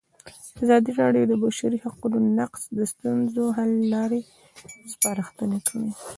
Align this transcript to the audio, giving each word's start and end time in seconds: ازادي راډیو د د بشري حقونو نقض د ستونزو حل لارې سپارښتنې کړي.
ازادي 0.63 0.91
راډیو 1.01 1.23
د 1.27 1.29
د 1.31 1.33
بشري 1.43 1.77
حقونو 1.85 2.17
نقض 2.39 2.61
د 2.77 2.79
ستونزو 2.91 3.43
حل 3.57 3.71
لارې 3.93 4.21
سپارښتنې 4.91 5.59
کړي. 5.67 5.91